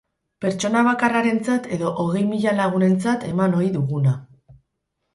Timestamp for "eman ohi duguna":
3.31-4.19